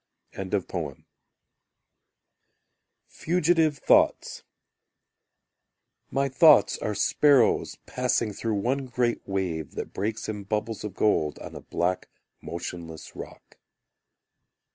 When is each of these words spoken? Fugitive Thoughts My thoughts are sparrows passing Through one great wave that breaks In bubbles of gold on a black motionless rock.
Fugitive 3.07 3.77
Thoughts 3.77 4.41
My 6.09 6.27
thoughts 6.27 6.79
are 6.79 6.95
sparrows 6.95 7.77
passing 7.85 8.33
Through 8.33 8.55
one 8.55 8.87
great 8.87 9.21
wave 9.27 9.75
that 9.75 9.93
breaks 9.93 10.27
In 10.27 10.43
bubbles 10.45 10.83
of 10.83 10.95
gold 10.95 11.37
on 11.37 11.53
a 11.53 11.61
black 11.61 12.09
motionless 12.41 13.15
rock. 13.15 13.59